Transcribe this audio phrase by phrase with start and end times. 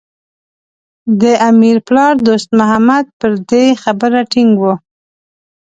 [1.21, 4.63] د امیر پلار دوست محمد پر دې خبره ټینګ و.